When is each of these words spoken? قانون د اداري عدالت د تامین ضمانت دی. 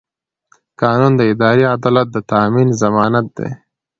قانون 0.81 1.11
د 1.17 1.21
اداري 1.33 1.65
عدالت 1.75 2.07
د 2.11 2.17
تامین 2.31 2.67
ضمانت 2.81 3.27
دی. 3.37 3.49